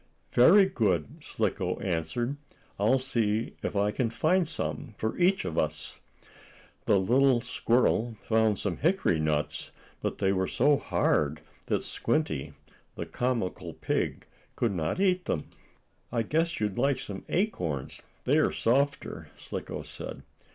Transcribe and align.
"Very 0.33 0.65
good," 0.65 1.23
Slicko 1.23 1.77
answered. 1.77 2.35
"I'll 2.79 2.97
see 2.97 3.53
if 3.61 3.75
I 3.75 3.91
can 3.91 4.09
find 4.09 4.47
some 4.47 4.95
for 4.97 5.15
each 5.19 5.45
of 5.45 5.59
us." 5.59 5.99
The 6.85 6.99
little 6.99 7.39
squirrel 7.39 8.17
found 8.27 8.57
some 8.57 8.77
hickory 8.77 9.19
nuts, 9.19 9.69
but 10.01 10.17
they 10.17 10.33
were 10.33 10.47
so 10.47 10.77
hard 10.77 11.41
that 11.67 11.83
Squinty, 11.83 12.53
the 12.95 13.05
comical 13.05 13.75
pig, 13.75 14.25
could 14.55 14.71
not 14.73 14.99
eat 14.99 15.25
them. 15.25 15.49
"I 16.11 16.23
guess 16.23 16.59
you'd 16.59 16.79
like 16.79 16.97
some 16.97 17.23
acorns, 17.29 18.01
they 18.25 18.39
are 18.39 18.51
softer," 18.51 19.29
Slicko 19.37 19.83
said. 19.83 20.23